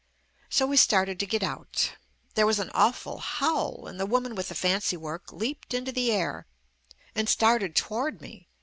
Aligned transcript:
So 0.49 0.65
we 0.65 0.77
started 0.77 1.19
to 1.19 1.27
get 1.27 1.43
out. 1.43 1.91
There 2.33 2.47
was 2.47 2.57
an 2.57 2.71
awful 2.73 3.19
howl 3.19 3.85
and 3.85 3.99
the 3.99 4.07
woman 4.07 4.33
with 4.33 4.47
the 4.49 4.55
fancy 4.55 4.97
work 4.97 5.31
leaped 5.31 5.75
into 5.75 5.91
the 5.91 6.11
air, 6.11 6.47
and 7.13 7.29
started 7.29 7.75
toward 7.75 8.19
me. 8.19 8.47